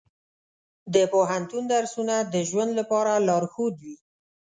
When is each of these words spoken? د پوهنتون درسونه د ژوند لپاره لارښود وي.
د 0.93 0.95
پوهنتون 1.13 1.63
درسونه 1.73 2.15
د 2.33 2.35
ژوند 2.49 2.71
لپاره 2.79 3.13
لارښود 3.27 3.75
وي. 3.83 3.95